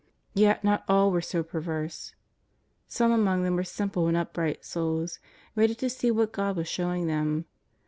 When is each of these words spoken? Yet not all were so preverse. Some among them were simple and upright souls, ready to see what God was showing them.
Yet 0.33 0.63
not 0.63 0.83
all 0.87 1.11
were 1.11 1.21
so 1.21 1.43
preverse. 1.43 2.15
Some 2.87 3.11
among 3.11 3.43
them 3.43 3.55
were 3.55 3.63
simple 3.63 4.07
and 4.07 4.17
upright 4.17 4.65
souls, 4.65 5.19
ready 5.55 5.75
to 5.75 5.91
see 5.91 6.09
what 6.09 6.31
God 6.33 6.55
was 6.57 6.67
showing 6.67 7.05
them. 7.05 7.45